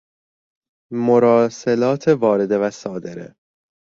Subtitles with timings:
[1.05, 3.35] مراسلات وارده و صادره